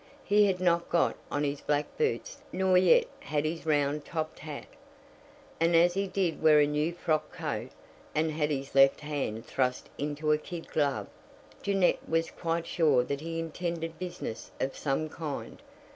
[0.25, 4.65] He had not got on his black boots nor yet had his round topped hat.
[5.59, 7.69] And as he did wear a new frock coat,
[8.15, 11.05] and had his left hand thrust into a kid glove,
[11.61, 15.61] Jeannette was quite sure that he intended business of some kind.